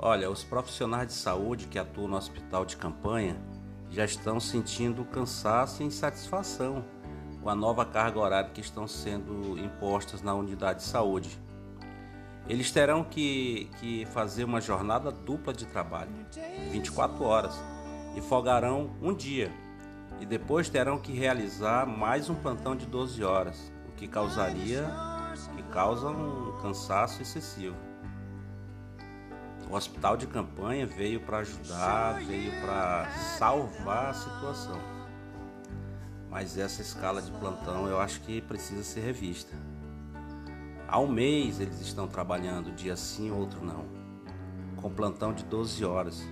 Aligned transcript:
Olha, 0.00 0.30
os 0.30 0.44
profissionais 0.44 1.08
de 1.08 1.12
saúde 1.12 1.66
que 1.66 1.76
atuam 1.76 2.06
no 2.06 2.16
hospital 2.16 2.64
de 2.64 2.76
campanha 2.76 3.36
já 3.90 4.04
estão 4.04 4.38
sentindo 4.38 5.04
cansaço 5.04 5.82
e 5.82 5.86
insatisfação 5.86 6.84
com 7.42 7.50
a 7.50 7.54
nova 7.54 7.84
carga 7.84 8.20
horária 8.20 8.50
que 8.50 8.60
estão 8.60 8.86
sendo 8.86 9.58
impostas 9.58 10.22
na 10.22 10.34
unidade 10.34 10.80
de 10.80 10.84
saúde. 10.84 11.36
Eles 12.48 12.70
terão 12.70 13.02
que, 13.02 13.68
que 13.80 14.06
fazer 14.06 14.44
uma 14.44 14.60
jornada 14.60 15.10
dupla 15.10 15.52
de 15.52 15.66
trabalho, 15.66 16.12
24 16.70 17.24
horas, 17.24 17.60
e 18.14 18.20
folgarão 18.20 18.96
um 19.02 19.12
dia, 19.12 19.52
e 20.20 20.26
depois 20.26 20.68
terão 20.68 20.98
que 20.98 21.12
realizar 21.12 21.86
mais 21.86 22.30
um 22.30 22.36
plantão 22.36 22.76
de 22.76 22.86
12 22.86 23.24
horas, 23.24 23.72
o 23.88 23.92
que 23.92 24.06
causaria 24.06 24.88
que 25.56 25.62
causa 25.64 26.08
um 26.08 26.56
cansaço 26.62 27.20
excessivo. 27.20 27.87
O 29.70 29.76
hospital 29.76 30.16
de 30.16 30.26
campanha 30.26 30.86
veio 30.86 31.20
para 31.20 31.38
ajudar, 31.38 32.14
veio 32.24 32.50
para 32.62 33.06
salvar 33.36 34.06
a 34.10 34.14
situação. 34.14 34.80
Mas 36.30 36.56
essa 36.56 36.80
escala 36.80 37.20
de 37.20 37.30
plantão 37.32 37.86
eu 37.86 38.00
acho 38.00 38.22
que 38.22 38.40
precisa 38.40 38.82
ser 38.82 39.00
revista. 39.00 39.54
Há 40.88 40.98
um 40.98 41.06
mês 41.06 41.60
eles 41.60 41.82
estão 41.82 42.08
trabalhando, 42.08 42.74
dia 42.74 42.96
sim, 42.96 43.30
outro 43.30 43.62
não, 43.62 43.84
com 44.76 44.90
plantão 44.90 45.34
de 45.34 45.44
12 45.44 45.84
horas, 45.84 46.26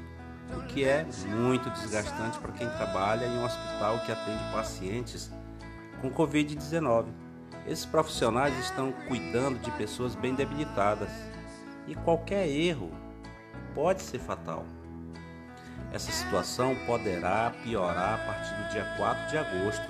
o 0.57 0.63
que 0.63 0.85
é 0.85 1.07
muito 1.29 1.69
desgastante 1.69 2.39
para 2.39 2.53
quem 2.53 2.69
trabalha 2.71 3.27
em 3.27 3.37
um 3.37 3.45
hospital 3.45 3.99
que 4.07 4.13
atende 4.13 4.51
pacientes 4.51 5.31
com 6.01 6.11
Covid-19. 6.11 7.09
Esses 7.67 7.85
profissionais 7.85 8.59
estão 8.61 8.93
cuidando 9.09 9.59
de 9.59 9.71
pessoas 9.73 10.15
bem 10.15 10.35
debilitadas 10.35 11.11
e 11.87 11.95
qualquer 11.95 12.49
erro 12.49 12.91
pode 13.77 14.01
ser 14.01 14.19
fatal. 14.19 14.65
Essa 15.93 16.11
situação 16.11 16.75
poderá 16.87 17.53
piorar 17.63 18.15
a 18.15 18.25
partir 18.25 18.55
do 18.55 18.71
dia 18.71 18.95
4 18.97 19.29
de 19.29 19.37
agosto, 19.37 19.87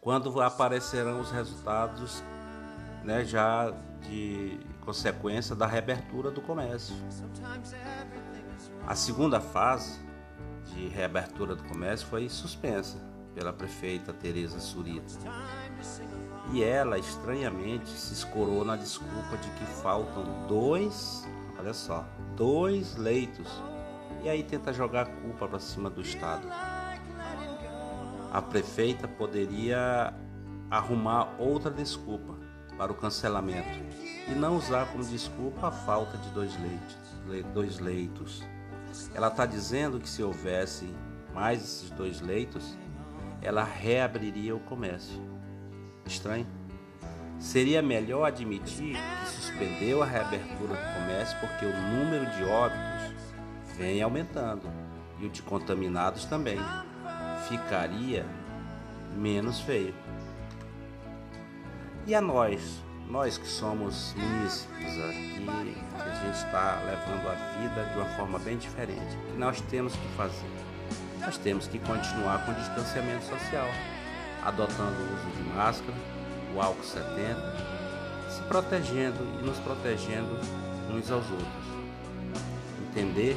quando 0.00 0.40
aparecerão 0.40 1.20
os 1.20 1.30
resultados 1.32 2.22
né, 3.02 3.24
já 3.24 3.74
de 4.08 4.60
consequência 4.80 5.56
da 5.56 5.66
reabertura 5.66 6.30
do 6.30 6.40
comércio. 6.40 6.94
A 8.86 8.94
segunda 8.94 9.40
fase 9.40 9.98
de 10.66 10.86
reabertura 10.86 11.56
do 11.56 11.64
comércio 11.64 12.06
foi 12.06 12.28
suspensa 12.28 12.96
pela 13.34 13.52
prefeita 13.52 14.12
Tereza 14.12 14.60
Surita. 14.60 15.18
E 16.52 16.62
ela, 16.62 16.98
estranhamente, 16.98 17.88
se 17.88 18.14
escorou 18.14 18.64
na 18.64 18.76
desculpa 18.76 19.36
de 19.36 19.50
que 19.50 19.66
faltam 19.82 20.24
dois 20.46 21.26
Olha 21.60 21.74
só, 21.74 22.06
dois 22.34 22.96
leitos. 22.96 23.62
E 24.22 24.30
aí 24.30 24.42
tenta 24.42 24.72
jogar 24.72 25.02
a 25.02 25.06
culpa 25.06 25.46
para 25.46 25.58
cima 25.58 25.90
do 25.90 26.00
Estado. 26.00 26.48
A 28.32 28.40
prefeita 28.40 29.06
poderia 29.06 30.14
arrumar 30.70 31.34
outra 31.38 31.70
desculpa 31.70 32.34
para 32.78 32.90
o 32.90 32.94
cancelamento 32.94 33.78
e 34.26 34.34
não 34.34 34.56
usar 34.56 34.90
como 34.90 35.04
desculpa 35.04 35.68
a 35.68 35.70
falta 35.70 36.16
de 36.16 36.30
dois 36.30 36.58
leitos. 36.58 36.96
Dois 37.52 37.78
leitos. 37.78 38.42
Ela 39.14 39.28
está 39.28 39.44
dizendo 39.44 40.00
que 40.00 40.08
se 40.08 40.22
houvesse 40.22 40.88
mais 41.34 41.62
esses 41.62 41.90
dois 41.90 42.22
leitos, 42.22 42.74
ela 43.42 43.64
reabriria 43.64 44.56
o 44.56 44.60
comércio. 44.60 45.20
Estranho? 46.06 46.46
Seria 47.40 47.80
melhor 47.80 48.26
admitir 48.26 48.96
que 48.96 49.30
suspendeu 49.30 50.02
a 50.02 50.06
reabertura 50.06 50.74
do 50.74 50.94
comércio 51.00 51.38
porque 51.40 51.64
o 51.64 51.74
número 51.74 52.26
de 52.36 52.44
óbitos 52.44 53.14
vem 53.78 54.02
aumentando 54.02 54.70
e 55.18 55.24
o 55.24 55.30
de 55.30 55.40
contaminados 55.40 56.26
também. 56.26 56.58
Ficaria 57.48 58.26
menos 59.16 59.58
feio. 59.60 59.94
E 62.06 62.14
a 62.14 62.20
nós, 62.20 62.82
nós 63.08 63.38
que 63.38 63.48
somos 63.48 64.14
munícipes 64.14 64.98
aqui, 65.04 65.40
que 65.40 66.08
a 66.08 66.14
gente 66.22 66.36
está 66.36 66.82
levando 66.84 67.26
a 67.26 67.34
vida 67.58 67.84
de 67.90 67.98
uma 67.98 68.08
forma 68.16 68.38
bem 68.38 68.58
diferente, 68.58 69.16
o 69.16 69.32
que 69.32 69.38
nós 69.38 69.60
temos 69.62 69.94
que 69.94 70.08
fazer? 70.14 70.50
Nós 71.20 71.38
temos 71.38 71.66
que 71.66 71.78
continuar 71.78 72.44
com 72.44 72.52
o 72.52 72.54
distanciamento 72.54 73.24
social, 73.24 73.66
adotando 74.44 75.00
o 75.00 75.14
uso 75.14 75.36
de 75.36 75.42
máscara, 75.54 75.96
o 76.54 76.60
álcool 76.60 76.82
70, 76.82 77.40
se 78.28 78.42
protegendo 78.42 79.18
e 79.40 79.44
nos 79.44 79.58
protegendo 79.58 80.38
uns 80.92 81.10
aos 81.10 81.24
outros. 81.30 81.48
Entender 82.88 83.36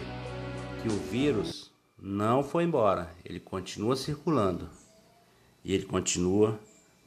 que 0.81 0.87
o 0.87 0.99
vírus 1.09 1.71
não 2.01 2.43
foi 2.43 2.63
embora, 2.63 3.09
ele 3.23 3.39
continua 3.39 3.95
circulando 3.95 4.69
e 5.63 5.73
ele 5.73 5.85
continua 5.85 6.59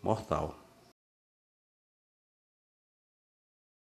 mortal. 0.02 0.65